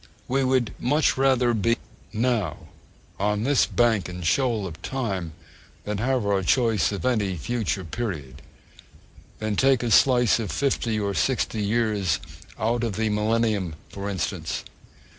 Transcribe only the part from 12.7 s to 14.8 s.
of the Millennium, for instance.